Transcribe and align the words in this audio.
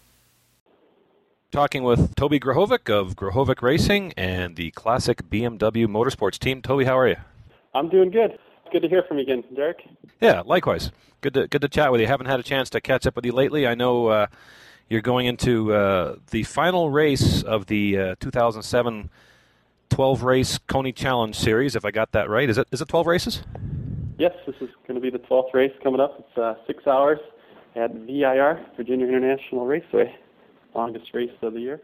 Talking 1.50 1.82
with 1.82 2.14
Toby 2.14 2.40
Grahovec 2.40 2.88
of 2.88 3.14
Grahovec 3.14 3.60
Racing 3.60 4.14
and 4.16 4.56
the 4.56 4.70
classic 4.70 5.28
BMW 5.28 5.86
Motorsports 5.86 6.38
team. 6.38 6.62
Toby, 6.62 6.86
how 6.86 6.98
are 6.98 7.08
you? 7.08 7.16
I'm 7.74 7.90
doing 7.90 8.10
good. 8.10 8.38
Good 8.72 8.80
to 8.80 8.88
hear 8.88 9.02
from 9.02 9.18
you 9.18 9.24
again, 9.24 9.44
Derek. 9.54 9.86
Yeah, 10.18 10.42
likewise. 10.46 10.92
Good 11.20 11.34
to 11.34 11.46
good 11.48 11.60
to 11.60 11.68
chat 11.68 11.92
with 11.92 12.00
you. 12.00 12.06
Haven't 12.06 12.26
had 12.26 12.40
a 12.40 12.42
chance 12.42 12.70
to 12.70 12.80
catch 12.80 13.06
up 13.06 13.16
with 13.16 13.26
you 13.26 13.32
lately. 13.32 13.66
I 13.66 13.74
know 13.74 14.06
uh, 14.06 14.26
you're 14.88 15.02
going 15.02 15.26
into 15.26 15.74
uh, 15.74 16.16
the 16.30 16.42
final 16.44 16.90
race 16.90 17.42
of 17.42 17.66
the 17.66 17.98
uh, 17.98 18.14
2007 18.18 19.10
12 19.92 20.22
race 20.22 20.58
Koni 20.68 20.90
Challenge 20.90 21.36
Series. 21.36 21.76
If 21.76 21.84
I 21.84 21.90
got 21.90 22.12
that 22.12 22.30
right, 22.30 22.48
is 22.48 22.56
it 22.56 22.66
is 22.72 22.80
it 22.80 22.88
12 22.88 23.06
races? 23.06 23.42
Yes, 24.18 24.32
this 24.46 24.56
is 24.62 24.70
going 24.86 24.94
to 24.94 25.00
be 25.00 25.10
the 25.10 25.18
12th 25.18 25.52
race 25.52 25.72
coming 25.82 26.00
up. 26.00 26.16
It's 26.18 26.38
uh, 26.38 26.54
six 26.66 26.86
hours 26.86 27.18
at 27.76 27.92
VIR, 27.94 28.64
Virginia 28.74 29.06
International 29.06 29.66
Raceway, 29.66 30.14
longest 30.74 31.12
race 31.12 31.30
of 31.42 31.52
the 31.52 31.60
year. 31.60 31.80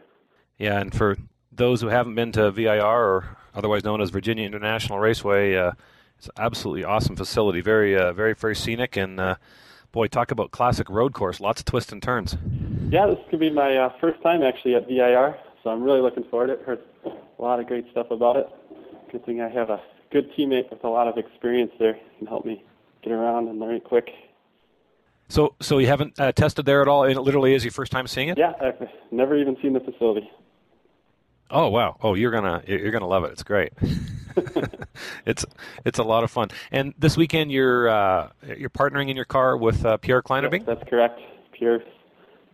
Yeah, 0.57 0.79
and 0.79 0.91
for 0.91 1.17
those 1.51 1.81
who 1.81 1.87
haven't 1.87 2.15
been 2.15 2.31
to 2.31 2.49
VIR, 2.49 2.81
or 2.81 3.37
otherwise 3.53 3.83
known 3.83 4.01
as 4.01 4.09
Virginia 4.09 4.45
International 4.45 4.97
Raceway, 4.97 5.55
uh, 5.55 5.73
it's 6.17 6.27
an 6.27 6.33
absolutely 6.37 6.83
awesome 6.83 7.15
facility. 7.15 7.61
Very, 7.61 7.95
uh, 7.95 8.11
very, 8.13 8.33
very 8.33 8.55
scenic, 8.55 8.97
and 8.97 9.19
uh, 9.19 9.35
boy, 9.91 10.07
talk 10.07 10.31
about 10.31 10.49
classic 10.49 10.89
road 10.89 11.13
course. 11.13 11.39
Lots 11.39 11.61
of 11.61 11.65
twists 11.65 11.91
and 11.91 12.01
turns. 12.01 12.37
Yeah, 12.89 13.05
this 13.05 13.19
could 13.29 13.39
be 13.39 13.51
my 13.51 13.77
uh, 13.77 13.93
first 14.01 14.19
time 14.23 14.41
actually 14.41 14.73
at 14.73 14.87
VIR, 14.87 15.37
so 15.63 15.69
I'm 15.69 15.83
really 15.83 16.01
looking 16.01 16.23
forward 16.23 16.47
to 16.47 16.53
it. 16.53 16.61
Heard 16.63 16.79
a 17.39 17.41
lot 17.41 17.59
of 17.59 17.67
great 17.67 17.89
stuff 17.91 18.11
about 18.11 18.35
it. 18.35 18.47
Good 19.11 19.25
thing 19.25 19.41
I 19.41 19.49
have 19.49 19.69
a 19.69 19.81
good 20.11 20.31
teammate 20.33 20.69
with 20.69 20.83
a 20.83 20.89
lot 20.89 21.07
of 21.07 21.17
experience 21.17 21.71
there 21.79 21.97
can 22.17 22.27
help 22.27 22.45
me 22.45 22.63
get 23.01 23.13
around 23.13 23.47
and 23.47 23.59
learn 23.59 23.75
it 23.75 23.83
quick. 23.83 24.09
So, 25.29 25.55
so 25.59 25.77
you 25.77 25.87
haven't 25.87 26.19
uh, 26.19 26.31
tested 26.31 26.65
there 26.65 26.81
at 26.81 26.87
all? 26.87 27.03
And 27.03 27.13
it 27.13 27.21
literally 27.21 27.53
is 27.53 27.63
your 27.63 27.71
first 27.71 27.91
time 27.91 28.07
seeing 28.07 28.29
it? 28.29 28.37
Yeah, 28.37 28.53
I've 28.59 28.87
never 29.11 29.37
even 29.37 29.55
seen 29.61 29.73
the 29.73 29.79
facility. 29.79 30.29
Oh 31.51 31.69
wow! 31.69 31.97
Oh, 32.03 32.13
you're 32.13 32.29
gonna 32.29 32.61
you're 32.67 32.91
gonna 32.91 33.07
love 33.07 33.23
it. 33.23 33.31
It's 33.31 33.41
great. 33.41 33.73
it's 35.25 35.43
it's 35.83 35.97
a 35.97 36.03
lot 36.03 36.23
of 36.23 36.29
fun. 36.29 36.49
And 36.71 36.93
this 36.99 37.17
weekend, 37.17 37.51
you're 37.51 37.89
uh, 37.89 38.29
you're 38.55 38.69
partnering 38.69 39.09
in 39.09 39.15
your 39.15 39.25
car 39.25 39.57
with 39.57 39.83
uh, 39.83 39.97
Pierre 39.97 40.21
Kleinubing. 40.21 40.59
Yes, 40.59 40.77
that's 40.77 40.87
correct. 40.87 41.19
Pierre's 41.57 41.81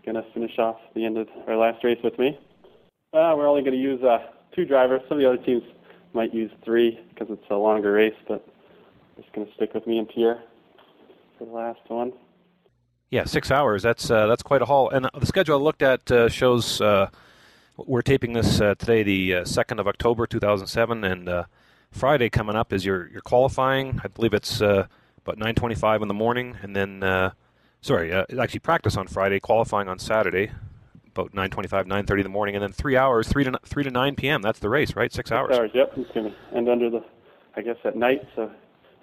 gonna 0.05 0.23
finish 0.33 0.57
off 0.59 0.77
the 0.93 1.03
end 1.03 1.17
of 1.17 1.27
our 1.45 1.57
last 1.57 1.83
race 1.83 1.99
with 2.05 2.17
me. 2.17 2.39
Uh, 3.11 3.33
we're 3.35 3.49
only 3.49 3.63
gonna 3.63 3.75
use 3.75 4.01
uh, 4.01 4.19
two 4.55 4.65
drivers. 4.65 5.01
Some 5.07 5.17
of 5.17 5.21
the 5.21 5.27
other 5.29 5.43
teams 5.43 5.63
might 6.13 6.33
use 6.33 6.51
three 6.63 6.99
because 7.09 7.27
it's 7.29 7.49
a 7.49 7.55
longer 7.55 7.91
race, 7.93 8.15
but 8.27 8.47
just 9.17 9.31
gonna 9.33 9.47
stick 9.55 9.73
with 9.73 9.85
me 9.85 9.97
and 9.97 10.07
Pierre 10.07 10.41
for 11.37 11.45
the 11.45 11.51
last 11.51 11.81
one. 11.87 12.13
Yeah, 13.11 13.25
six 13.25 13.51
hours. 13.51 13.83
That's 13.83 14.09
uh, 14.09 14.27
that's 14.27 14.43
quite 14.43 14.61
a 14.61 14.65
haul. 14.65 14.89
And 14.89 15.09
the 15.17 15.25
schedule 15.25 15.59
I 15.59 15.61
looked 15.61 15.83
at 15.83 16.09
uh, 16.11 16.29
shows 16.29 16.81
uh, 16.81 17.09
we're 17.77 18.01
taping 18.01 18.33
this 18.33 18.59
uh, 18.59 18.75
today, 18.75 19.03
the 19.03 19.35
uh, 19.35 19.45
second 19.45 19.79
of 19.79 19.87
October, 19.87 20.25
two 20.25 20.39
thousand 20.39 20.67
seven, 20.67 21.03
and 21.03 21.29
uh, 21.29 21.43
Friday 21.91 22.29
coming 22.29 22.55
up 22.55 22.73
is 22.73 22.85
your 22.85 23.09
your 23.09 23.21
qualifying. 23.21 24.01
I 24.03 24.07
believe 24.07 24.33
it's 24.33 24.59
about 24.61 25.37
nine 25.37 25.55
twenty 25.55 25.75
five 25.75 26.01
in 26.01 26.07
the 26.07 26.13
morning, 26.13 26.57
and 26.61 26.75
then 26.75 27.31
sorry, 27.81 28.11
actually 28.13 28.59
practice 28.59 28.97
on 28.97 29.07
Friday, 29.07 29.39
qualifying 29.39 29.87
on 29.87 29.99
Saturday, 29.99 30.51
about 31.17 31.33
nine 31.33 31.49
twenty 31.49 31.69
five, 31.69 31.87
nine 31.87 32.05
thirty 32.05 32.21
in 32.21 32.25
the 32.25 32.29
morning, 32.29 32.55
and 32.55 32.63
then 32.63 32.71
three 32.71 32.97
hours, 32.97 33.27
three 33.27 33.43
to 33.43 33.57
three 33.65 33.83
to 33.83 33.91
nine 33.91 34.15
p.m. 34.15 34.41
That's 34.41 34.59
the 34.59 34.69
race, 34.69 34.95
right? 34.95 35.11
Six, 35.11 35.29
Six 35.29 35.31
hours. 35.31 35.57
hours. 35.57 35.71
Yep, 35.73 35.93
it's 35.97 36.11
gonna 36.11 36.35
end 36.53 36.69
under 36.69 36.89
the, 36.89 37.03
I 37.55 37.61
guess 37.61 37.77
at 37.83 37.95
night, 37.95 38.27
so 38.35 38.43
it'll 38.43 38.53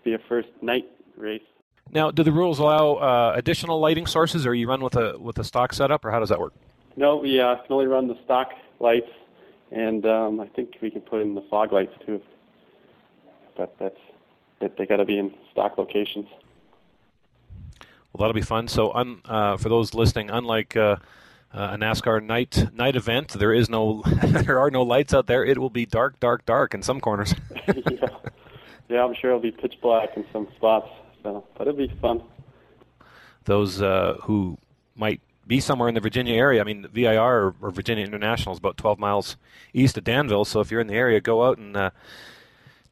be 0.05 0.15
a 0.15 0.19
first 0.29 0.49
night 0.61 0.87
race. 1.17 1.43
Now, 1.91 2.11
do 2.11 2.23
the 2.23 2.33
rules 2.33 2.59
allow 2.59 2.95
uh, 2.95 3.33
additional 3.35 3.81
lighting 3.81 4.07
sources, 4.07 4.47
or 4.47 4.55
you 4.55 4.69
run 4.69 4.83
with 4.83 4.97
a 4.97 5.19
with 5.19 5.39
a 5.39 5.45
stock 5.45 5.73
setup, 5.73 6.05
or 6.05 6.11
how 6.11 6.21
does 6.21 6.29
that 6.29 6.39
work? 6.39 6.55
No, 6.97 7.17
we 7.17 7.41
uh, 7.41 7.57
can 7.57 7.73
only 7.73 7.87
run 7.87 8.09
the 8.09 8.19
stock 8.25 8.51
lights, 8.79 9.11
and 9.71 10.05
um, 10.05 10.41
I 10.41 10.47
think 10.49 10.77
we 10.83 10.91
can 10.91 11.01
put 11.01 11.23
in 11.23 11.35
the 11.35 11.43
fog 11.51 11.73
lights 11.73 11.95
too. 12.05 12.21
But 13.57 13.75
that's 13.79 13.99
that 14.61 14.77
they 14.77 14.87
got 14.87 14.97
to 14.97 15.05
be 15.05 15.19
in 15.19 15.35
stock 15.51 15.79
locations. 15.79 16.27
Well, 18.13 18.21
that'll 18.21 18.35
be 18.35 18.43
fun. 18.43 18.69
So, 18.69 18.93
un, 18.93 19.23
uh, 19.25 19.57
for 19.57 19.71
those 19.71 19.95
listening, 19.95 20.31
unlike 20.31 20.77
uh, 21.55 21.71
a 21.73 21.77
NASCAR 21.77 22.23
night 22.23 22.73
night 22.75 22.97
event, 22.97 23.29
there 23.29 23.53
is 23.53 23.69
no 23.69 24.03
there 24.23 24.59
are 24.59 24.71
no 24.71 24.83
lights 24.83 25.13
out 25.15 25.27
there. 25.27 25.45
It 25.45 25.59
will 25.59 25.71
be 25.71 25.87
dark, 25.87 26.19
dark, 26.21 26.47
dark 26.47 26.75
in 26.75 26.83
some 26.83 27.01
corners. 27.01 27.35
yeah. 27.67 28.09
yeah, 28.89 29.05
I'm 29.05 29.15
sure 29.15 29.31
it'll 29.31 29.41
be 29.41 29.51
pitch 29.51 29.79
black 29.81 30.17
in 30.17 30.25
some 30.33 30.49
spots. 30.57 30.89
So, 31.23 31.45
but 31.57 31.69
it'll 31.69 31.79
be 31.79 31.95
fun. 32.01 32.23
Those 33.45 33.83
uh, 33.83 34.17
who 34.23 34.59
might 34.97 35.21
be 35.47 35.61
somewhere 35.61 35.89
in 35.89 35.95
the 35.95 36.01
Virginia 36.01 36.35
area. 36.35 36.61
I 36.61 36.65
mean, 36.65 36.87
VIR 36.93 37.21
or, 37.21 37.55
or, 37.61 37.71
Virginia 37.71 38.05
International 38.05 38.53
is 38.53 38.59
about 38.59 38.77
12 38.77 38.99
miles 38.99 39.37
east 39.75 39.99
of 39.99 40.05
Danville. 40.05 40.45
So 40.45 40.61
if 40.61 40.71
you're 40.71 40.81
in 40.81 40.87
the 40.87 40.95
area, 40.95 41.21
go 41.21 41.45
out 41.45 41.59
and 41.59 41.77
uh, 41.77 41.91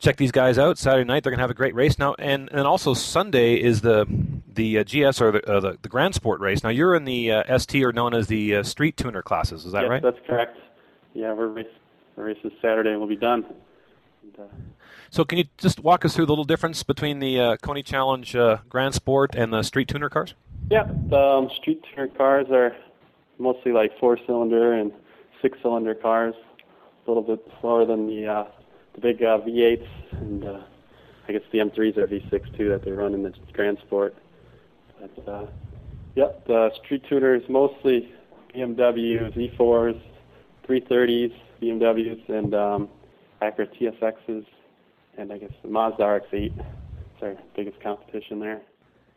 check 0.00 0.16
these 0.16 0.32
guys 0.32 0.58
out. 0.58 0.78
Saturday 0.78 1.04
night, 1.06 1.22
they're 1.22 1.30
going 1.30 1.38
to 1.38 1.42
have 1.42 1.50
a 1.50 1.54
great 1.54 1.74
race 1.74 1.98
now, 1.98 2.14
and 2.18 2.48
and 2.50 2.66
also 2.66 2.94
Sunday 2.94 3.54
is 3.54 3.82
the 3.82 4.06
the 4.52 4.78
uh, 4.78 4.84
GS 4.84 5.20
or 5.20 5.32
the, 5.32 5.48
uh, 5.48 5.60
the, 5.60 5.78
the 5.82 5.88
Grand 5.88 6.14
Sport 6.14 6.40
race. 6.40 6.64
Now 6.64 6.70
you're 6.70 6.94
in 6.94 7.04
the 7.04 7.30
uh, 7.30 7.58
ST 7.58 7.84
or 7.84 7.92
known 7.92 8.14
as 8.14 8.26
the 8.26 8.56
uh, 8.56 8.62
Street 8.64 8.96
Tuner 8.96 9.22
classes. 9.22 9.64
Is 9.64 9.72
that 9.72 9.82
yes, 9.82 9.90
right? 9.90 10.02
that's 10.02 10.18
correct. 10.26 10.58
Yeah, 11.14 11.32
we're 11.32 11.48
race 11.48 11.66
the 12.16 12.22
race 12.22 12.38
is 12.42 12.52
Saturday 12.60 12.90
and 12.90 12.98
we'll 12.98 13.08
be 13.08 13.16
done. 13.16 13.44
And, 14.22 14.38
uh, 14.38 14.52
so 15.10 15.24
can 15.24 15.38
you 15.38 15.44
just 15.58 15.80
walk 15.80 16.04
us 16.04 16.14
through 16.14 16.26
the 16.26 16.32
little 16.32 16.44
difference 16.44 16.82
between 16.82 17.20
the 17.20 17.40
uh, 17.40 17.56
Koni 17.58 17.82
Challenge 17.82 18.36
Grand 18.68 18.94
Sport 18.94 19.34
and 19.34 19.52
the 19.52 19.62
Street 19.62 19.88
Tuner 19.88 20.08
cars? 20.08 20.34
Yeah, 20.70 20.84
the 21.08 21.18
um, 21.18 21.50
street 21.50 21.82
tuner 21.82 22.06
cars 22.06 22.46
are 22.52 22.76
mostly 23.38 23.72
like 23.72 23.98
four-cylinder 23.98 24.74
and 24.74 24.92
six-cylinder 25.42 25.96
cars, 25.96 26.34
a 27.06 27.10
little 27.10 27.24
bit 27.24 27.44
slower 27.60 27.84
than 27.84 28.06
the 28.06 28.26
uh, 28.26 28.44
the 28.94 29.00
big 29.00 29.22
uh, 29.22 29.38
V8s, 29.38 29.86
and 30.12 30.44
uh, 30.44 30.60
I 31.28 31.32
guess 31.32 31.42
the 31.52 31.58
M3s 31.58 31.96
are 31.96 32.06
V6 32.06 32.56
too 32.56 32.68
that 32.70 32.84
they 32.84 32.92
run 32.92 33.14
in 33.14 33.22
the 33.22 33.32
Grand 33.52 33.78
Sport. 33.86 34.14
But 35.00 35.28
uh, 35.28 35.46
yep, 36.14 36.46
the 36.46 36.70
street 36.84 37.04
tuner 37.08 37.34
is 37.34 37.48
mostly 37.48 38.12
BMW 38.54 39.32
Z4s, 39.34 40.00
330s, 40.68 41.32
BMWs, 41.62 42.28
and 42.28 42.54
um, 42.54 42.88
Acura 43.42 43.68
TSXs, 43.78 44.44
and 45.16 45.32
I 45.32 45.38
guess 45.38 45.52
the 45.62 45.68
Mazda 45.68 46.04
RX-8 46.04 46.58
is 46.58 46.62
our 47.22 47.36
biggest 47.54 47.80
competition 47.80 48.40
there. 48.40 48.60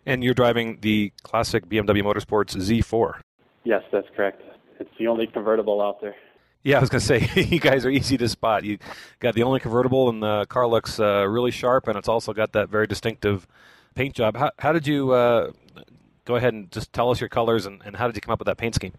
And 0.06 0.24
you're 0.24 0.34
driving 0.34 0.80
the 0.82 1.12
classic 1.24 1.68
BMW 1.68 2.04
Motorsports 2.04 2.56
Z4. 2.56 3.20
Yes, 3.64 3.84
that's 3.92 4.08
correct. 4.16 4.42
It's 4.80 4.90
the 5.00 5.08
only 5.08 5.28
convertible 5.28 5.82
out 5.82 6.02
there. 6.02 6.16
Yeah, 6.64 6.78
I 6.78 6.80
was 6.80 6.90
to 6.90 7.00
say, 7.00 7.30
you 7.36 7.60
guys 7.60 7.86
are 7.86 7.90
easy 7.90 8.18
to 8.18 8.30
spot. 8.30 8.64
You 8.64 8.78
got 9.20 9.36
the 9.36 9.44
only 9.44 9.60
convertible, 9.60 10.10
and 10.10 10.24
the 10.24 10.46
car 10.48 10.68
looks 10.68 11.00
uh, 11.00 11.28
really 11.28 11.52
sharp, 11.52 11.88
and 11.88 11.98
it's 11.98 12.08
also 12.08 12.34
got 12.34 12.54
that 12.54 12.70
very 12.70 12.88
distinctive 12.88 13.48
paint 13.96 14.16
job. 14.16 14.38
How, 14.38 14.52
how 14.60 14.72
did 14.72 14.88
you 14.88 15.12
uh, 15.12 15.52
go 16.26 16.36
ahead 16.36 16.54
and 16.54 16.72
just 16.72 16.94
tell 16.94 17.10
us 17.10 17.20
your 17.20 17.30
colors, 17.30 17.66
and, 17.66 17.82
and 17.86 17.96
how 17.96 18.08
did 18.08 18.16
you 18.16 18.22
come 18.22 18.32
up 18.32 18.40
with 18.40 18.48
that 18.48 18.58
paint 18.58 18.76
scheme? 18.76 18.94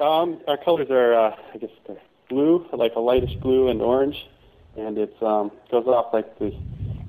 Um, 0.00 0.40
our 0.48 0.56
colors 0.56 0.90
are, 0.90 1.14
uh, 1.14 1.36
I 1.54 1.58
guess, 1.58 1.70
blue, 2.28 2.66
like 2.72 2.94
a 2.96 3.00
lightish 3.00 3.40
blue 3.40 3.68
and 3.68 3.80
orange, 3.80 4.26
and 4.76 4.98
it 4.98 5.14
um, 5.22 5.52
goes 5.70 5.86
off 5.86 6.12
like 6.12 6.38
the 6.38 6.52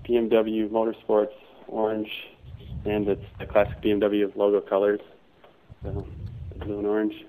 BMW 0.07 0.69
Motorsports 0.69 1.33
orange 1.67 2.11
and 2.85 3.07
it's 3.07 3.25
the 3.39 3.45
classic 3.45 3.81
BMW 3.81 4.33
logo 4.35 4.61
colors, 4.61 5.01
so 5.83 6.07
blue 6.57 6.77
and 6.79 6.87
orange. 6.87 7.25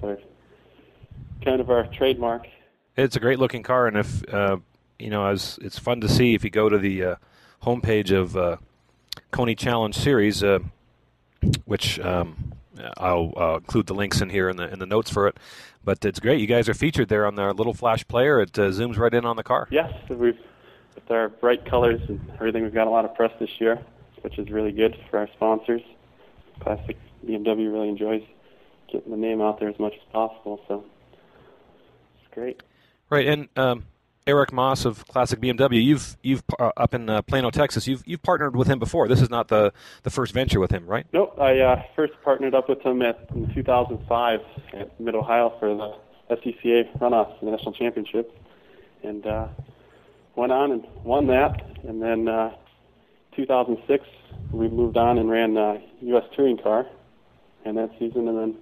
So 0.00 0.16
kind 1.44 1.60
of 1.60 1.70
our 1.70 1.86
trademark. 1.86 2.46
It's 2.96 3.16
a 3.16 3.20
great 3.20 3.38
looking 3.38 3.62
car, 3.62 3.86
and 3.86 3.96
if 3.96 4.34
uh, 4.34 4.58
you 4.98 5.10
know, 5.10 5.26
as 5.26 5.58
it's 5.62 5.78
fun 5.78 6.00
to 6.00 6.08
see 6.08 6.34
if 6.34 6.44
you 6.44 6.50
go 6.50 6.68
to 6.68 6.78
the 6.78 7.04
uh, 7.04 7.14
homepage 7.62 8.16
of 8.16 8.36
uh, 8.36 8.56
Koni 9.30 9.54
Challenge 9.54 9.94
Series, 9.94 10.42
uh, 10.42 10.60
which 11.64 11.98
um, 12.00 12.52
I'll 12.98 13.32
uh, 13.36 13.56
include 13.56 13.86
the 13.86 13.94
links 13.94 14.20
in 14.20 14.30
here 14.30 14.48
in 14.48 14.56
the 14.56 14.70
in 14.72 14.78
the 14.78 14.86
notes 14.86 15.10
for 15.10 15.26
it. 15.28 15.38
But 15.84 16.04
it's 16.04 16.20
great. 16.20 16.40
You 16.40 16.46
guys 16.46 16.68
are 16.68 16.74
featured 16.74 17.08
there 17.08 17.26
on 17.26 17.34
their 17.34 17.52
little 17.52 17.74
flash 17.74 18.06
player. 18.06 18.40
It 18.40 18.56
uh, 18.58 18.68
zooms 18.68 18.96
right 18.98 19.12
in 19.12 19.24
on 19.24 19.36
the 19.36 19.42
car. 19.42 19.66
Yes, 19.70 19.92
we've 20.08 20.38
with 20.94 21.10
our 21.10 21.28
bright 21.28 21.64
colors 21.64 22.00
and 22.08 22.20
everything, 22.34 22.62
we've 22.62 22.74
got 22.74 22.86
a 22.86 22.90
lot 22.90 23.04
of 23.04 23.14
press 23.14 23.32
this 23.40 23.50
year, 23.60 23.82
which 24.20 24.38
is 24.38 24.50
really 24.50 24.72
good 24.72 24.96
for 25.10 25.18
our 25.18 25.28
sponsors. 25.34 25.82
Classic 26.60 26.96
BMW 27.26 27.72
really 27.72 27.88
enjoys 27.88 28.22
getting 28.90 29.10
the 29.10 29.16
name 29.16 29.40
out 29.40 29.58
there 29.58 29.68
as 29.68 29.78
much 29.78 29.94
as 29.94 30.12
possible, 30.12 30.60
so 30.68 30.84
great. 32.32 32.62
Right, 33.10 33.26
and 33.26 33.48
um, 33.56 33.84
Eric 34.26 34.52
Moss 34.52 34.84
of 34.84 35.06
Classic 35.08 35.40
BMW, 35.40 35.82
you've 35.82 36.16
you've 36.22 36.42
uh, 36.58 36.70
up 36.76 36.94
in 36.94 37.10
uh, 37.10 37.22
Plano, 37.22 37.50
Texas. 37.50 37.86
You've 37.86 38.02
you've 38.06 38.22
partnered 38.22 38.54
with 38.54 38.68
him 38.68 38.78
before. 38.78 39.08
This 39.08 39.20
is 39.20 39.30
not 39.30 39.48
the 39.48 39.72
the 40.04 40.10
first 40.10 40.32
venture 40.32 40.60
with 40.60 40.70
him, 40.70 40.86
right? 40.86 41.06
Nope. 41.12 41.38
I 41.40 41.58
uh, 41.58 41.82
first 41.96 42.12
partnered 42.22 42.54
up 42.54 42.68
with 42.68 42.80
him 42.82 43.02
at, 43.02 43.28
in 43.34 43.52
2005 43.52 44.40
at 44.74 45.00
Mid 45.00 45.14
Ohio 45.14 45.54
for 45.58 45.74
the 45.74 46.36
SCCA 46.36 46.98
runoff 46.98 47.38
the 47.40 47.50
national 47.50 47.72
championship, 47.72 48.36
and 49.02 49.26
uh, 49.26 49.48
went 50.36 50.52
on 50.52 50.70
and 50.70 50.86
won 51.02 51.26
that. 51.26 51.60
And 51.84 52.00
then 52.00 52.28
uh, 52.28 52.54
2006 53.36 54.04
we 54.52 54.68
moved 54.68 54.96
on 54.96 55.18
and 55.18 55.30
ran 55.30 55.56
uh, 55.56 55.78
U.S. 56.02 56.24
touring 56.36 56.58
car, 56.58 56.86
and 57.64 57.76
that 57.76 57.90
season, 57.98 58.28
and 58.28 58.38
then 58.38 58.56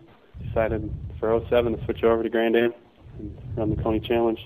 decided 0.46 0.90
for 1.18 1.38
07 1.50 1.76
to 1.76 1.84
switch 1.84 2.02
over 2.02 2.22
to 2.22 2.30
Grand 2.30 2.56
Am 2.56 2.72
and 3.20 3.38
run 3.56 3.70
the 3.74 3.82
Koni 3.82 4.00
Challenge, 4.00 4.40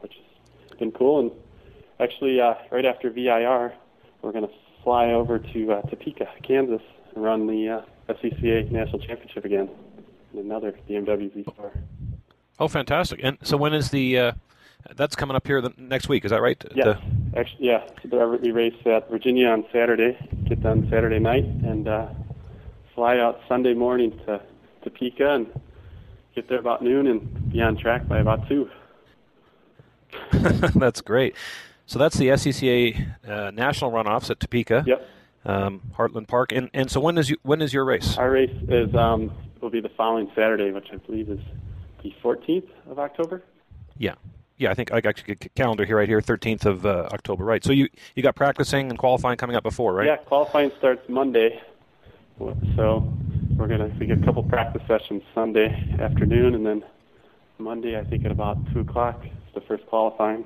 which 0.00 0.14
has 0.68 0.78
been 0.78 0.92
cool. 0.92 1.20
And 1.20 1.30
actually, 2.00 2.40
uh, 2.40 2.54
right 2.70 2.84
after 2.84 3.10
VIR, 3.10 3.72
we're 4.22 4.32
going 4.32 4.46
to 4.46 4.54
fly 4.82 5.06
over 5.06 5.38
to 5.38 5.72
uh, 5.72 5.82
Topeka, 5.82 6.28
Kansas, 6.42 6.82
and 7.14 7.24
run 7.24 7.46
the 7.46 7.68
uh, 7.68 8.12
SCCA 8.12 8.70
National 8.70 8.98
Championship 9.00 9.44
again 9.44 9.68
in 10.32 10.38
another 10.40 10.74
BMW 10.88 11.30
V4. 11.30 11.70
Oh, 12.58 12.68
fantastic! 12.68 13.20
And 13.22 13.38
so, 13.42 13.56
when 13.56 13.74
is 13.74 13.90
the? 13.90 14.18
Uh, 14.18 14.32
that's 14.96 15.16
coming 15.16 15.34
up 15.34 15.46
here 15.46 15.60
the, 15.60 15.72
next 15.76 16.08
week. 16.08 16.24
Is 16.24 16.30
that 16.30 16.42
right? 16.42 16.62
Yeah, 16.74 16.84
The- 16.84 17.38
actually, 17.38 17.66
yeah. 17.66 17.88
So 18.10 18.36
we 18.36 18.52
race 18.52 18.74
at 18.86 19.10
Virginia 19.10 19.48
on 19.48 19.64
Saturday, 19.72 20.16
get 20.46 20.62
done 20.62 20.86
Saturday 20.90 21.18
night, 21.18 21.44
and 21.44 21.88
uh, 21.88 22.08
fly 22.94 23.18
out 23.18 23.40
Sunday 23.48 23.74
morning 23.74 24.12
to 24.26 24.40
Topeka 24.82 25.34
and 25.34 25.46
get 26.34 26.48
there 26.48 26.58
about 26.58 26.82
noon 26.82 27.06
and 27.06 27.52
be 27.52 27.60
on 27.60 27.76
track 27.76 28.06
by 28.08 28.18
about 28.18 28.48
two. 28.48 28.68
that's 30.74 31.00
great. 31.00 31.34
So 31.86 31.98
that's 31.98 32.16
the 32.16 32.28
SCCA 32.28 33.28
uh, 33.28 33.50
national 33.50 33.90
runoffs 33.92 34.30
at 34.30 34.40
Topeka, 34.40 34.84
Yep. 34.86 35.08
um, 35.44 35.82
Heartland 35.96 36.28
Park, 36.28 36.52
and 36.52 36.70
and 36.72 36.90
so 36.90 37.00
when 37.00 37.18
is 37.18 37.30
you, 37.30 37.36
when 37.42 37.60
is 37.60 37.72
your 37.74 37.84
race? 37.84 38.16
Our 38.16 38.30
race 38.30 38.54
is 38.68 38.94
um, 38.94 39.32
will 39.60 39.70
be 39.70 39.80
the 39.80 39.90
following 39.90 40.30
Saturday, 40.34 40.70
which 40.70 40.88
I 40.92 40.96
believe 40.96 41.28
is 41.28 41.40
the 42.02 42.14
14th 42.22 42.68
of 42.90 42.98
October. 42.98 43.42
Yeah, 43.98 44.14
yeah. 44.56 44.70
I 44.70 44.74
think 44.74 44.92
I 44.92 45.00
got 45.00 45.26
your 45.26 45.36
calendar 45.54 45.84
here 45.84 45.96
right 45.96 46.08
here, 46.08 46.20
13th 46.20 46.64
of 46.64 46.86
uh, 46.86 47.08
October. 47.12 47.44
Right. 47.44 47.62
So 47.62 47.72
you 47.72 47.88
you 48.14 48.22
got 48.22 48.34
practicing 48.34 48.88
and 48.90 48.98
qualifying 48.98 49.36
coming 49.36 49.56
up 49.56 49.62
before, 49.62 49.92
right? 49.94 50.06
Yeah, 50.06 50.16
qualifying 50.16 50.72
starts 50.78 51.06
Monday, 51.08 51.60
so 52.76 53.12
we're 53.56 53.68
gonna 53.68 53.90
we 54.00 54.06
get 54.06 54.20
a 54.20 54.24
couple 54.24 54.42
practice 54.42 54.82
sessions 54.88 55.22
Sunday 55.34 55.68
afternoon, 56.00 56.54
and 56.54 56.66
then 56.66 56.84
Monday 57.58 57.98
I 57.98 58.04
think 58.04 58.24
at 58.24 58.32
about 58.32 58.58
two 58.72 58.80
o'clock 58.80 59.24
is 59.24 59.30
the 59.54 59.60
first 59.62 59.86
qualifying, 59.86 60.44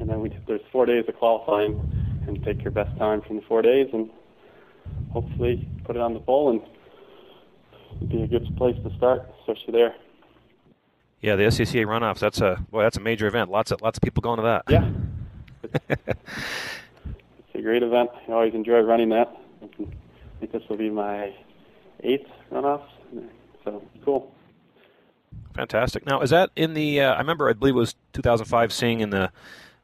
and 0.00 0.08
then 0.08 0.20
we 0.20 0.36
there's 0.46 0.60
four 0.70 0.86
days 0.86 1.04
of 1.08 1.16
qualifying, 1.16 1.80
and 2.26 2.42
take 2.44 2.62
your 2.62 2.70
best 2.70 2.96
time 2.98 3.22
from 3.22 3.36
the 3.36 3.42
four 3.42 3.60
days, 3.62 3.88
and 3.92 4.08
hopefully 5.10 5.68
put 5.84 5.96
it 5.96 6.02
on 6.02 6.14
the 6.14 6.20
pole, 6.20 6.50
and 6.50 6.62
it'd 7.96 8.08
be 8.08 8.22
a 8.22 8.26
good 8.28 8.56
place 8.56 8.76
to 8.84 8.96
start, 8.96 9.22
especially 9.40 9.72
there. 9.72 9.94
Yeah, 11.20 11.34
the 11.34 11.44
SCCA 11.44 11.86
runoffs. 11.86 12.20
That's 12.20 12.40
a 12.40 12.64
boy. 12.70 12.82
That's 12.82 12.98
a 12.98 13.00
major 13.00 13.26
event. 13.26 13.50
Lots 13.50 13.72
of 13.72 13.82
lots 13.82 13.98
of 13.98 14.02
people 14.02 14.20
going 14.20 14.36
to 14.36 14.42
that. 14.42 14.62
Yeah, 14.68 14.90
it's 15.88 17.54
a 17.54 17.62
great 17.62 17.82
event. 17.82 18.10
I 18.28 18.32
always 18.32 18.54
enjoy 18.54 18.80
running 18.80 19.08
that. 19.08 19.34
I 19.62 19.66
think 20.38 20.52
this 20.52 20.62
will 20.68 20.76
be 20.76 20.90
my 20.90 21.34
eighth 22.02 22.28
runoff, 22.52 22.82
so 23.64 23.82
cool. 24.04 24.32
Fantastic. 25.54 26.04
Now, 26.06 26.20
is 26.20 26.30
that 26.30 26.50
in 26.56 26.74
the? 26.74 27.00
Uh, 27.00 27.14
I 27.14 27.18
remember, 27.18 27.48
I 27.48 27.54
believe 27.54 27.74
it 27.74 27.78
was 27.78 27.94
2005, 28.12 28.72
seeing 28.72 29.00
in 29.00 29.10
the 29.10 29.30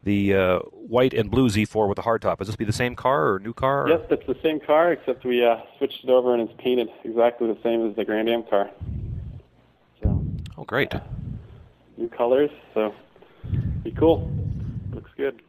the 0.04 0.34
uh, 0.34 0.58
white 0.72 1.14
and 1.14 1.30
blue 1.30 1.48
Z4 1.48 1.88
with 1.88 1.96
the 1.96 2.02
hardtop. 2.02 2.40
Is 2.40 2.48
this 2.48 2.56
be 2.56 2.64
the 2.64 2.72
same 2.72 2.96
car 2.96 3.32
or 3.34 3.38
new 3.38 3.52
car? 3.52 3.84
or- 3.84 3.88
Yes, 3.88 4.00
it's 4.10 4.26
the 4.26 4.36
same 4.42 4.58
car, 4.58 4.90
except 4.92 5.24
we 5.24 5.44
uh, 5.44 5.58
switched 5.78 6.02
it 6.02 6.10
over 6.10 6.34
and 6.34 6.42
it's 6.48 6.60
painted 6.60 6.88
exactly 7.04 7.46
the 7.46 7.56
same 7.62 7.88
as 7.88 7.94
the 7.94 8.04
Grand 8.04 8.28
Am 8.28 8.42
car. 8.42 8.68
So 10.02 10.24
Oh, 10.58 10.64
great. 10.64 10.92
new 11.96 12.08
colors, 12.08 12.50
so 12.74 12.92
be 13.84 13.92
cool. 13.92 14.28
Looks 14.92 15.10
good. 15.16 15.40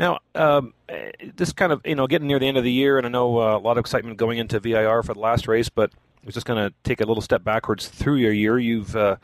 Now, 0.00 0.18
um, 0.34 0.74
eh, 0.88 1.12
this 1.36 1.52
kind 1.52 1.70
of 1.72 1.80
you 1.84 1.94
know 1.94 2.06
getting 2.08 2.26
near 2.26 2.38
the 2.40 2.48
end 2.48 2.56
of 2.56 2.64
the 2.64 2.72
year, 2.72 2.98
and 2.98 3.06
I 3.06 3.10
know 3.10 3.38
uh, 3.38 3.56
a 3.56 3.60
lot 3.60 3.72
of 3.72 3.78
excitement 3.78 4.16
going 4.16 4.38
into 4.38 4.58
VIR 4.58 5.04
for 5.04 5.14
the 5.14 5.20
last 5.20 5.46
race, 5.46 5.68
but 5.68 5.92
I 6.22 6.26
was 6.26 6.34
just 6.34 6.46
going 6.46 6.68
to 6.68 6.74
take 6.84 7.00
a 7.00 7.06
little 7.06 7.22
step 7.22 7.42
backwards 7.42 7.88
through 7.88 8.16
your 8.16 8.32
year. 8.32 8.58
You've 8.58 8.94
uh, 8.94 9.16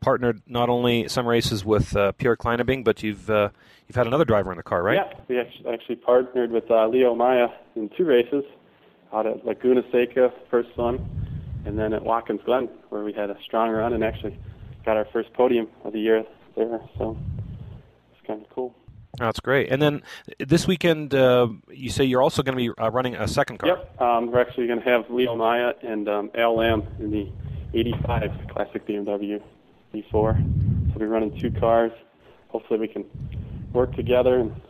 partnered 0.00 0.42
not 0.46 0.68
only 0.68 1.08
some 1.08 1.26
races 1.26 1.64
with 1.64 1.96
uh, 1.96 2.12
Pierre 2.12 2.36
Kleinubing, 2.36 2.84
but 2.84 3.02
you've 3.02 3.30
uh, 3.30 3.48
you've 3.88 3.96
had 3.96 4.06
another 4.06 4.26
driver 4.26 4.50
in 4.50 4.58
the 4.58 4.62
car, 4.62 4.82
right? 4.82 4.98
Yeah, 4.98 5.18
we 5.28 5.72
actually 5.72 5.96
partnered 5.96 6.50
with 6.50 6.70
uh, 6.70 6.88
Leo 6.88 7.14
Maya 7.14 7.48
in 7.74 7.88
two 7.96 8.04
races, 8.04 8.44
out 9.14 9.26
at 9.26 9.46
Laguna 9.46 9.82
Seca, 9.90 10.30
first 10.50 10.76
one, 10.76 11.08
and 11.64 11.78
then 11.78 11.94
at 11.94 12.02
Watkins 12.02 12.40
Glen, 12.44 12.68
where 12.90 13.02
we 13.02 13.14
had 13.14 13.30
a 13.30 13.36
strong 13.42 13.70
run 13.70 13.94
and 13.94 14.04
actually 14.04 14.36
got 14.84 14.98
our 14.98 15.06
first 15.10 15.32
podium 15.32 15.68
of 15.84 15.94
the 15.94 16.00
year 16.00 16.24
there. 16.54 16.80
So 16.98 17.16
it's 18.12 18.26
kind 18.26 18.42
of 18.42 18.50
cool. 18.50 18.74
That's 19.18 19.40
great. 19.40 19.70
And 19.70 19.80
then 19.82 20.02
this 20.38 20.66
weekend, 20.66 21.14
uh, 21.14 21.48
you 21.70 21.90
say 21.90 22.04
you're 22.04 22.22
also 22.22 22.42
going 22.42 22.56
to 22.56 22.74
be 22.74 22.82
uh, 22.82 22.90
running 22.90 23.14
a 23.14 23.28
second 23.28 23.58
car. 23.58 23.68
Yep, 23.68 24.00
um, 24.00 24.30
we're 24.30 24.40
actually 24.40 24.66
going 24.66 24.80
to 24.80 24.88
have 24.88 25.10
Leo 25.10 25.36
Maya 25.36 25.74
and 25.82 26.08
um, 26.08 26.30
Al 26.34 26.56
Lamb 26.56 26.86
in 26.98 27.10
the 27.10 27.30
85 27.74 28.30
Classic 28.50 28.86
BMW 28.86 29.42
Z4. 29.94 30.92
So 30.92 30.98
we're 30.98 31.08
running 31.08 31.38
two 31.38 31.50
cars. 31.50 31.92
Hopefully 32.48 32.80
we 32.80 32.88
can 32.88 33.04
work 33.72 33.94
together 33.94 34.40
and 34.40 34.60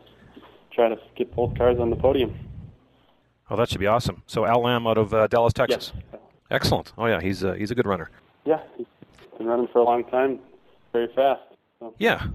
try 0.71 0.89
to 0.89 0.97
get 1.15 1.33
both 1.33 1.57
cars 1.57 1.79
on 1.79 1.89
the 1.89 1.95
podium. 1.95 2.37
Oh, 3.49 3.55
that 3.55 3.69
should 3.69 3.79
be 3.79 3.87
awesome. 3.87 4.23
So 4.25 4.45
Al 4.45 4.61
Lamb 4.61 4.87
out 4.87 4.97
of 4.97 5.13
uh, 5.13 5.27
Dallas, 5.27 5.53
Texas. 5.53 5.93
Yes. 5.95 6.21
Excellent. 6.49 6.93
Oh 6.97 7.05
yeah, 7.05 7.19
he's 7.21 7.43
uh, 7.43 7.53
he's 7.53 7.71
a 7.71 7.75
good 7.75 7.87
runner. 7.87 8.09
Yeah, 8.45 8.59
he's 8.77 8.85
been 9.37 9.47
running 9.47 9.67
for 9.67 9.79
a 9.79 9.83
long 9.83 10.03
time, 10.05 10.39
very 10.91 11.07
fast. 11.15 11.41
So. 11.79 11.93
Yeah. 11.97 12.27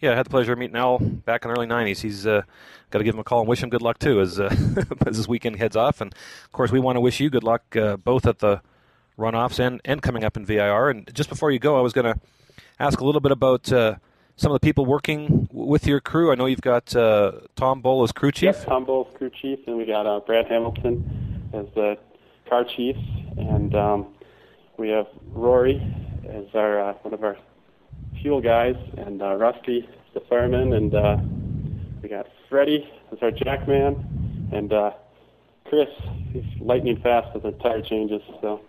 Yeah, 0.00 0.12
I 0.12 0.14
had 0.14 0.26
the 0.26 0.30
pleasure 0.30 0.52
of 0.52 0.58
meeting 0.58 0.76
Al 0.76 0.98
back 0.98 1.44
in 1.44 1.50
the 1.50 1.56
early 1.56 1.66
'90s. 1.66 2.00
He's 2.00 2.26
uh, 2.26 2.42
got 2.90 2.98
to 2.98 3.04
give 3.04 3.14
him 3.14 3.20
a 3.20 3.24
call 3.24 3.40
and 3.40 3.48
wish 3.48 3.62
him 3.62 3.70
good 3.70 3.82
luck 3.82 3.98
too, 3.98 4.20
as 4.20 4.38
uh, 4.38 4.54
as 5.06 5.16
this 5.16 5.26
weekend 5.26 5.56
heads 5.56 5.76
off. 5.76 6.00
And 6.00 6.12
of 6.44 6.52
course, 6.52 6.70
we 6.70 6.80
want 6.80 6.96
to 6.96 7.00
wish 7.00 7.18
you 7.18 7.30
good 7.30 7.44
luck 7.44 7.74
uh, 7.76 7.96
both 7.96 8.26
at 8.26 8.40
the 8.40 8.60
runoffs 9.18 9.58
and 9.58 9.80
and 9.84 10.02
coming 10.02 10.22
up 10.22 10.36
in 10.36 10.44
VIR. 10.44 10.90
And 10.90 11.14
just 11.14 11.30
before 11.30 11.50
you 11.50 11.58
go, 11.58 11.78
I 11.78 11.80
was 11.80 11.94
going 11.94 12.12
to 12.12 12.20
ask 12.78 13.00
a 13.00 13.04
little 13.04 13.22
bit 13.22 13.32
about 13.32 13.72
uh, 13.72 13.96
some 14.36 14.52
of 14.52 14.60
the 14.60 14.66
people 14.66 14.84
working 14.84 15.48
with 15.50 15.86
your 15.86 16.00
crew. 16.00 16.30
I 16.30 16.34
know 16.34 16.44
you've 16.44 16.60
got 16.60 16.94
uh, 16.94 17.32
Tom 17.54 17.80
Bull 17.80 18.02
as 18.02 18.12
crew 18.12 18.32
chief. 18.32 18.54
Yep, 18.54 18.66
Tom 18.66 18.84
Bowles, 18.84 19.08
crew 19.16 19.30
chief, 19.30 19.60
and 19.66 19.78
we 19.78 19.86
got 19.86 20.06
uh, 20.06 20.20
Brad 20.20 20.46
Hamilton 20.46 21.48
as 21.54 21.66
the 21.74 21.96
car 22.48 22.64
chief, 22.64 22.96
and 23.38 23.74
um, 23.74 24.14
we 24.76 24.90
have 24.90 25.06
Rory 25.30 25.80
as 26.28 26.44
our 26.54 26.92
one 27.02 27.14
of 27.14 27.24
our 27.24 27.38
fuel 28.22 28.40
guys, 28.40 28.76
and 28.96 29.22
uh, 29.22 29.34
Rusty 29.34 29.88
the 30.14 30.20
fireman, 30.28 30.72
and 30.72 30.94
uh, 30.94 31.18
we 32.02 32.08
got 32.08 32.26
Freddie 32.48 32.88
as 33.12 33.18
our 33.22 33.30
jackman, 33.30 34.48
and 34.52 34.72
uh, 34.72 34.92
Chris. 35.66 35.88
He's 36.32 36.44
lightning 36.60 37.00
fast 37.02 37.32
with 37.34 37.42
the 37.42 37.52
tire 37.52 37.82
changes, 37.82 38.22
so 38.40 38.60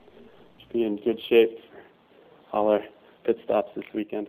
should 0.59 0.73
be 0.73 0.83
in 0.83 0.97
good 0.97 1.19
shape 1.29 1.59
for 1.71 2.55
all 2.57 2.69
our 2.69 2.81
pit 3.25 3.39
stops 3.43 3.71
this 3.75 3.85
weekend. 3.93 4.27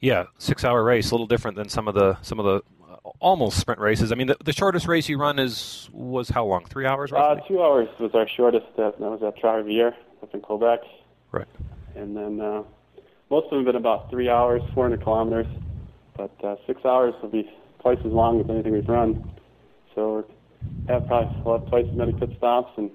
Yeah, 0.00 0.24
six-hour 0.38 0.82
race, 0.84 1.10
a 1.10 1.14
little 1.14 1.26
different 1.26 1.56
than 1.56 1.68
some 1.68 1.88
of 1.88 1.94
the 1.94 2.18
some 2.22 2.38
of 2.38 2.44
the 2.44 2.62
uh, 2.90 2.96
almost 3.20 3.58
sprint 3.58 3.80
races. 3.80 4.12
I 4.12 4.16
mean, 4.16 4.26
the, 4.26 4.36
the 4.44 4.52
shortest 4.52 4.86
race 4.86 5.08
you 5.08 5.18
run 5.18 5.38
is 5.38 5.88
was 5.92 6.28
how 6.28 6.44
long? 6.44 6.64
Three 6.66 6.84
hours, 6.86 7.10
Uh, 7.12 7.36
two 7.48 7.62
hours 7.62 7.88
was 7.98 8.14
our 8.14 8.28
shortest. 8.28 8.66
Uh, 8.76 8.90
that 8.90 9.00
was 9.00 9.22
at 9.22 9.38
Trois-Rivières 9.38 9.94
up 10.22 10.34
in 10.34 10.40
Quebec. 10.40 10.80
right. 11.32 11.46
and 11.94 12.14
then 12.16 12.40
uh, 12.40 12.62
most 13.30 13.44
of 13.44 13.50
them 13.50 13.60
have 13.60 13.66
been 13.66 13.76
about 13.76 14.10
three 14.10 14.28
hours, 14.28 14.62
400 14.74 15.02
kilometers. 15.02 15.46
But 16.16 16.32
uh, 16.44 16.56
six 16.66 16.84
hours 16.84 17.14
will 17.22 17.30
be 17.30 17.50
twice 17.80 17.98
as 18.04 18.12
long 18.12 18.40
as 18.40 18.46
anything 18.48 18.72
we've 18.72 18.88
run. 18.88 19.24
So 19.94 20.12
we'll 20.14 20.24
have 20.88 21.06
probably 21.06 21.34
we'll 21.44 21.58
have 21.58 21.68
twice 21.68 21.86
as 21.90 21.96
many 21.96 22.12
pit 22.12 22.30
stops, 22.38 22.70
and 22.76 22.90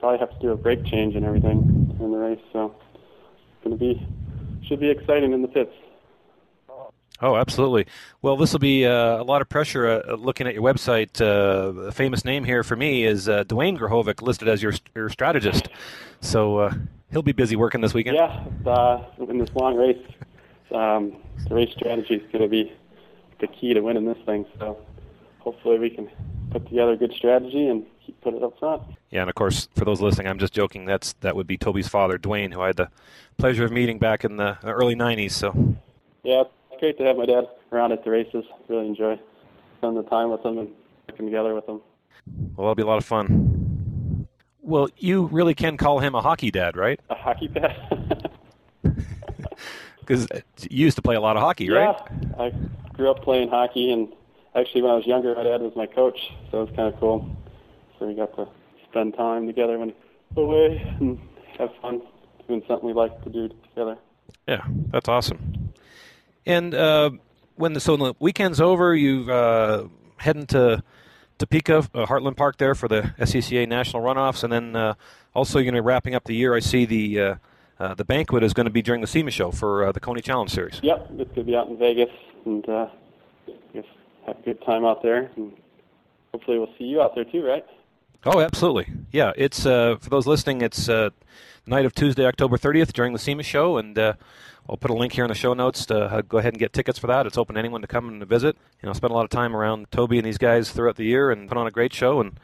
probably 0.00 0.18
have 0.18 0.30
to 0.30 0.38
do 0.40 0.50
a 0.50 0.56
brake 0.56 0.84
change 0.84 1.14
and 1.14 1.24
everything 1.24 1.96
in 2.00 2.10
the 2.10 2.18
race. 2.18 2.40
So 2.52 2.74
it's 2.94 3.64
going 3.64 3.78
to 3.78 3.80
be 3.80 4.06
should 4.66 4.80
be 4.80 4.90
exciting 4.90 5.32
in 5.32 5.42
the 5.42 5.48
pits. 5.48 5.72
Oh, 7.20 7.36
absolutely. 7.36 7.86
Well, 8.20 8.36
this 8.36 8.52
will 8.52 8.60
be 8.60 8.84
uh, 8.84 9.20
a 9.20 9.22
lot 9.22 9.42
of 9.42 9.48
pressure. 9.48 9.86
Uh, 9.86 10.14
looking 10.14 10.46
at 10.46 10.54
your 10.54 10.62
website, 10.62 11.20
uh, 11.20 11.80
a 11.82 11.92
famous 11.92 12.24
name 12.24 12.44
here 12.44 12.64
for 12.64 12.74
me 12.74 13.04
is 13.04 13.28
uh, 13.28 13.44
Dwayne 13.44 13.78
Grahovec, 13.78 14.22
listed 14.22 14.48
as 14.48 14.62
your 14.62 14.72
your 14.94 15.08
strategist. 15.08 15.68
So 16.20 16.58
uh, 16.58 16.74
he'll 17.10 17.22
be 17.22 17.32
busy 17.32 17.56
working 17.56 17.80
this 17.80 17.94
weekend. 17.94 18.16
Yeah, 18.16 18.44
uh, 18.66 19.04
in 19.18 19.38
this 19.38 19.50
long 19.54 19.76
race, 19.76 20.04
um, 20.72 21.16
the 21.48 21.54
race 21.54 21.72
strategy 21.72 22.14
is 22.14 22.32
going 22.32 22.42
to 22.42 22.48
be 22.48 22.72
the 23.40 23.46
key 23.46 23.74
to 23.74 23.80
winning 23.80 24.06
this 24.06 24.18
thing. 24.24 24.46
So 24.58 24.78
hopefully 25.40 25.78
we 25.78 25.90
can 25.90 26.10
put 26.50 26.66
together 26.68 26.92
a 26.92 26.96
good 26.96 27.12
strategy 27.12 27.66
and 27.66 27.84
keep 28.04 28.20
put 28.20 28.34
it 28.34 28.42
up 28.42 28.58
front. 28.58 28.82
Yeah, 29.10 29.20
and 29.22 29.30
of 29.30 29.34
course, 29.34 29.68
for 29.76 29.84
those 29.84 30.00
listening, 30.00 30.28
I'm 30.28 30.38
just 30.38 30.52
joking. 30.52 30.86
That's 30.86 31.12
that 31.20 31.36
would 31.36 31.46
be 31.46 31.56
Toby's 31.56 31.88
father, 31.88 32.18
Dwayne, 32.18 32.52
who 32.52 32.60
I 32.60 32.68
had 32.68 32.76
the 32.76 32.88
pleasure 33.36 33.64
of 33.64 33.72
meeting 33.72 33.98
back 33.98 34.24
in 34.24 34.36
the 34.36 34.58
early 34.64 34.94
'90s. 34.94 35.32
So 35.32 35.76
Yeah, 36.22 36.44
great 36.82 36.98
to 36.98 37.04
have 37.04 37.16
my 37.16 37.24
dad 37.24 37.44
around 37.70 37.92
at 37.92 38.02
the 38.02 38.10
races. 38.10 38.44
Really 38.66 38.88
enjoy 38.88 39.16
spending 39.78 40.02
the 40.02 40.10
time 40.10 40.32
with 40.32 40.44
him 40.44 40.58
and 40.58 40.68
working 41.08 41.26
together 41.26 41.54
with 41.54 41.68
him. 41.68 41.80
well, 42.56 42.66
that'll 42.66 42.74
be 42.74 42.82
a 42.82 42.86
lot 42.86 42.98
of 42.98 43.04
fun. 43.04 44.26
Well, 44.62 44.88
you 44.96 45.26
really 45.26 45.54
can 45.54 45.76
call 45.76 46.00
him 46.00 46.16
a 46.16 46.20
hockey 46.20 46.50
dad, 46.50 46.76
right? 46.76 46.98
A 47.08 47.14
hockey 47.14 47.48
dad. 47.48 48.30
Because 50.00 50.26
you 50.68 50.84
used 50.84 50.96
to 50.96 51.02
play 51.02 51.14
a 51.14 51.20
lot 51.20 51.36
of 51.36 51.42
hockey, 51.42 51.70
right? 51.70 51.96
Yeah, 52.10 52.28
I 52.36 52.52
grew 52.92 53.08
up 53.08 53.22
playing 53.22 53.50
hockey, 53.50 53.92
and 53.92 54.12
actually, 54.56 54.82
when 54.82 54.90
I 54.90 54.94
was 54.96 55.06
younger, 55.06 55.32
my 55.36 55.44
dad 55.44 55.60
was 55.60 55.76
my 55.76 55.86
coach, 55.86 56.18
so 56.50 56.62
it 56.62 56.66
was 56.66 56.76
kind 56.76 56.92
of 56.92 56.98
cool. 56.98 57.30
So 57.96 58.08
we 58.08 58.14
got 58.14 58.34
to 58.34 58.48
spend 58.90 59.14
time 59.14 59.46
together 59.46 59.78
when 59.78 59.94
away 60.36 60.82
and 60.98 61.20
have 61.56 61.70
fun 61.80 62.02
doing 62.48 62.64
something 62.66 62.84
we 62.84 62.92
like 62.92 63.22
to 63.22 63.30
do 63.30 63.48
together. 63.68 63.96
Yeah, 64.48 64.64
that's 64.90 65.08
awesome. 65.08 65.72
And 66.46 66.74
uh, 66.74 67.10
when 67.56 67.72
the 67.72 67.80
so 67.80 67.96
the 67.96 68.14
weekend's 68.18 68.60
over, 68.60 68.94
you 68.94 69.30
uh, 69.30 69.88
heading 70.16 70.46
to 70.46 70.82
Topeka, 71.38 71.78
uh, 71.78 72.06
Heartland 72.06 72.36
Park 72.36 72.58
there 72.58 72.74
for 72.74 72.88
the 72.88 73.14
SCCA 73.18 73.68
national 73.68 74.02
runoffs, 74.02 74.44
and 74.44 74.52
then 74.52 74.76
uh, 74.76 74.94
also 75.34 75.58
you're 75.58 75.64
going 75.64 75.74
to 75.74 75.82
be 75.82 75.86
wrapping 75.86 76.14
up 76.14 76.24
the 76.24 76.34
year. 76.34 76.54
I 76.54 76.60
see 76.60 76.84
the 76.84 77.20
uh, 77.20 77.34
uh, 77.78 77.94
the 77.94 78.04
banquet 78.04 78.44
is 78.44 78.52
going 78.52 78.66
to 78.66 78.70
be 78.70 78.82
during 78.82 79.00
the 79.00 79.06
SEMA 79.06 79.30
show 79.30 79.50
for 79.50 79.86
uh, 79.86 79.92
the 79.92 80.00
Koni 80.00 80.20
Challenge 80.20 80.50
Series. 80.50 80.80
Yep, 80.82 81.10
it's 81.18 81.34
going 81.34 81.34
to 81.34 81.44
be 81.44 81.56
out 81.56 81.68
in 81.68 81.76
Vegas, 81.76 82.10
and 82.44 82.68
uh, 82.68 82.86
I 83.48 83.52
guess 83.74 83.84
have 84.26 84.38
a 84.38 84.42
good 84.42 84.62
time 84.64 84.84
out 84.84 85.02
there, 85.02 85.30
and 85.36 85.52
hopefully 86.32 86.58
we'll 86.58 86.72
see 86.78 86.84
you 86.84 87.02
out 87.02 87.14
there 87.14 87.24
too, 87.24 87.44
right? 87.44 87.66
Oh, 88.24 88.40
absolutely. 88.40 88.86
Yeah, 89.10 89.32
it's 89.36 89.66
uh, 89.66 89.96
for 90.00 90.10
those 90.10 90.28
listening. 90.28 90.62
It's 90.62 90.88
uh, 90.88 91.10
night 91.66 91.84
of 91.84 91.92
Tuesday, 91.92 92.24
October 92.24 92.56
30th, 92.56 92.92
during 92.92 93.12
the 93.12 93.18
SEMA 93.18 93.42
show, 93.42 93.78
and 93.78 93.98
I'll 94.68 94.76
put 94.76 94.90
a 94.90 94.94
link 94.94 95.12
here 95.12 95.24
in 95.24 95.28
the 95.28 95.34
show 95.34 95.54
notes 95.54 95.86
to 95.86 96.04
uh, 96.04 96.22
go 96.22 96.38
ahead 96.38 96.52
and 96.52 96.60
get 96.60 96.72
tickets 96.72 96.98
for 96.98 97.08
that. 97.08 97.26
It's 97.26 97.36
open 97.36 97.54
to 97.54 97.58
anyone 97.58 97.80
to 97.80 97.86
come 97.86 98.08
and 98.08 98.24
visit. 98.26 98.56
You 98.82 98.86
know, 98.86 98.92
spend 98.92 99.10
a 99.10 99.14
lot 99.14 99.24
of 99.24 99.30
time 99.30 99.56
around 99.56 99.90
Toby 99.90 100.18
and 100.18 100.26
these 100.26 100.38
guys 100.38 100.70
throughout 100.70 100.96
the 100.96 101.04
year, 101.04 101.30
and 101.30 101.48
put 101.48 101.58
on 101.58 101.66
a 101.66 101.70
great 101.70 101.92
show. 101.92 102.20
And 102.20 102.38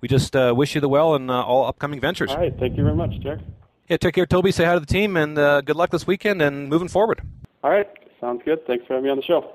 we 0.00 0.08
just 0.08 0.36
uh, 0.36 0.54
wish 0.56 0.74
you 0.74 0.80
the 0.80 0.88
well 0.88 1.14
in 1.14 1.30
uh, 1.30 1.42
all 1.42 1.66
upcoming 1.66 2.00
ventures. 2.00 2.30
All 2.30 2.38
right, 2.38 2.54
thank 2.58 2.76
you 2.76 2.84
very 2.84 2.96
much, 2.96 3.18
Jack. 3.20 3.40
Yeah, 3.88 3.98
take 3.98 4.14
care, 4.14 4.26
Toby. 4.26 4.50
Say 4.52 4.64
hi 4.64 4.74
to 4.74 4.80
the 4.80 4.86
team, 4.86 5.16
and 5.16 5.36
uh, 5.36 5.60
good 5.60 5.76
luck 5.76 5.90
this 5.90 6.06
weekend 6.06 6.40
and 6.40 6.68
moving 6.68 6.88
forward. 6.88 7.20
All 7.62 7.70
right, 7.70 7.88
sounds 8.20 8.42
good. 8.44 8.66
Thanks 8.66 8.86
for 8.86 8.94
having 8.94 9.04
me 9.04 9.10
on 9.10 9.16
the 9.16 9.22
show. 9.22 9.54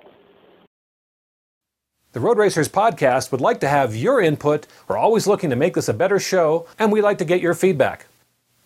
The 2.12 2.20
Road 2.20 2.40
Racers 2.40 2.68
podcast 2.68 3.32
would 3.32 3.42
like 3.42 3.60
to 3.60 3.68
have 3.68 3.96
your 3.96 4.20
input. 4.20 4.66
We're 4.88 4.98
always 4.98 5.28
looking 5.28 5.52
to 5.52 5.56
make 5.56 5.76
this 5.76 5.88
a 5.88 5.94
better 5.94 6.20
show, 6.20 6.68
and 6.80 6.92
we'd 6.92 7.02
like 7.02 7.20
to 7.20 7.26
get 7.26 7.40
your 7.40 7.54
feedback. 7.54 8.08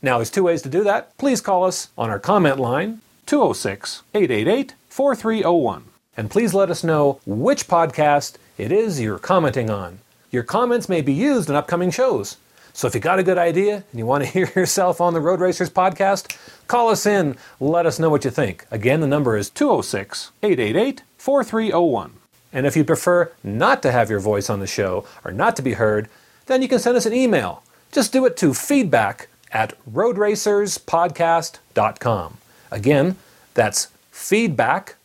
Now, 0.01 0.17
there's 0.17 0.29
two 0.29 0.43
ways 0.43 0.61
to 0.61 0.69
do 0.69 0.83
that. 0.85 1.17
Please 1.17 1.41
call 1.41 1.65
us 1.65 1.89
on 1.97 2.09
our 2.09 2.19
comment 2.19 2.57
line, 2.57 3.01
206 3.33 4.03
888 4.13 4.75
4301. 4.89 5.85
And 6.15 6.29
please 6.29 6.53
let 6.53 6.69
us 6.69 6.83
know 6.83 7.19
which 7.25 7.67
podcast 7.67 8.35
it 8.59 8.71
is 8.71 9.01
you're 9.01 9.17
commenting 9.17 9.71
on. 9.71 9.97
Your 10.29 10.43
comments 10.43 10.87
may 10.87 11.01
be 11.01 11.13
used 11.13 11.49
in 11.49 11.55
upcoming 11.55 11.89
shows. 11.89 12.37
So 12.73 12.85
if 12.85 12.93
you 12.93 13.01
got 13.01 13.17
a 13.17 13.23
good 13.23 13.39
idea 13.39 13.85
and 13.89 13.97
you 13.97 14.05
want 14.05 14.23
to 14.23 14.29
hear 14.33 14.51
yourself 14.55 15.01
on 15.01 15.15
the 15.15 15.19
Road 15.19 15.39
Racers 15.39 15.71
podcast, 15.71 16.37
call 16.67 16.89
us 16.89 17.07
in. 17.07 17.35
Let 17.59 17.87
us 17.87 17.97
know 17.97 18.11
what 18.11 18.23
you 18.23 18.29
think. 18.29 18.67
Again, 18.69 19.01
the 19.01 19.07
number 19.07 19.35
is 19.35 19.49
206 19.49 20.31
888 20.43 21.01
4301. 21.17 22.13
And 22.53 22.67
if 22.67 22.77
you 22.77 22.83
prefer 22.83 23.31
not 23.43 23.81
to 23.81 23.91
have 23.91 24.11
your 24.11 24.19
voice 24.19 24.47
on 24.47 24.59
the 24.59 24.67
show 24.67 25.07
or 25.25 25.31
not 25.31 25.55
to 25.55 25.63
be 25.63 25.73
heard, 25.73 26.07
then 26.45 26.61
you 26.61 26.67
can 26.67 26.77
send 26.77 26.97
us 26.97 27.07
an 27.07 27.13
email. 27.13 27.63
Just 27.91 28.13
do 28.13 28.27
it 28.27 28.37
to 28.37 28.53
feedback 28.53 29.27
at 29.51 29.73
roadracerspodcast.com. 29.91 32.37
Again, 32.73 33.15
that's 33.53 33.87
feedback 34.11 34.95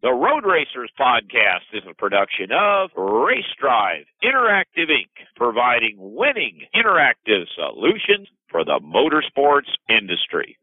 The 0.02 0.12
Road 0.12 0.45
Racers 0.45 0.90
podcast 1.00 1.73
is 1.73 1.83
a 1.88 1.95
production 1.95 2.50
of 2.52 2.90
Race 2.97 3.47
Drive 3.59 4.05
Interactive 4.23 4.90
Inc., 4.90 5.09
providing 5.35 5.97
winning 5.99 6.66
interactive 6.75 7.47
solutions 7.55 8.28
for 8.50 8.62
the 8.64 8.78
motorsports 8.81 9.71
industry. 9.88 10.59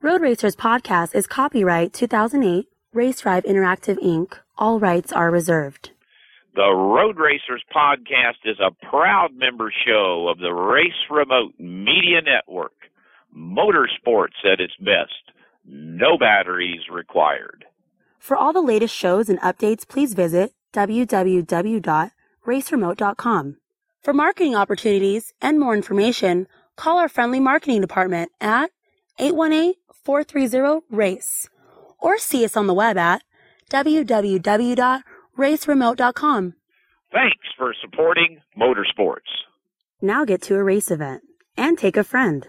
Road 0.00 0.22
Racers 0.22 0.56
podcast 0.56 1.14
is 1.14 1.26
copyright 1.26 1.92
2008 1.92 2.68
Race 2.94 3.20
Drive 3.20 3.44
Interactive 3.44 4.02
Inc. 4.02 4.38
All 4.56 4.80
rights 4.80 5.12
are 5.12 5.30
reserved. 5.30 5.90
The 6.54 6.72
Road 6.72 7.18
Racers 7.18 7.62
podcast 7.74 8.38
is 8.46 8.56
a 8.60 8.70
proud 8.86 9.34
member 9.34 9.70
show 9.86 10.28
of 10.28 10.38
the 10.38 10.54
Race 10.54 10.94
Remote 11.10 11.52
Media 11.58 12.22
Network. 12.22 12.72
Motorsports 13.36 14.42
at 14.50 14.58
its 14.58 14.72
best. 14.80 15.32
No 15.66 16.16
batteries 16.16 16.88
required. 16.90 17.66
For 18.18 18.38
all 18.38 18.54
the 18.54 18.62
latest 18.62 18.96
shows 18.96 19.28
and 19.28 19.38
updates, 19.40 19.86
please 19.86 20.14
visit 20.14 20.54
www.raceremote.com. 20.72 23.56
For 24.02 24.12
marketing 24.14 24.54
opportunities 24.54 25.34
and 25.42 25.60
more 25.60 25.76
information, 25.76 26.46
call 26.76 26.96
our 26.96 27.10
friendly 27.10 27.40
marketing 27.40 27.82
department 27.82 28.32
at 28.40 28.70
818-430-RACE 29.20 31.50
or 31.98 32.18
see 32.18 32.44
us 32.44 32.56
on 32.56 32.66
the 32.66 32.74
web 32.74 32.96
at 32.96 33.22
www.raceremote.com. 33.70 36.54
Thanks 37.12 37.46
for 37.56 37.74
supporting 37.80 38.40
motorsports. 38.58 39.28
Now 40.00 40.24
get 40.24 40.42
to 40.42 40.56
a 40.56 40.62
race 40.62 40.90
event 40.90 41.22
and 41.56 41.78
take 41.78 41.96
a 41.96 42.04
friend. 42.04 42.46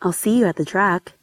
I'll 0.00 0.12
see 0.12 0.38
you 0.38 0.46
at 0.46 0.56
the 0.56 0.64
track. 0.64 1.14